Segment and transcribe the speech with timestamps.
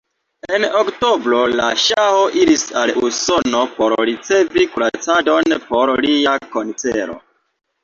[0.55, 7.23] En oktobro la ŝaho iris al Usono por ricevi kuracadon por lia kancero.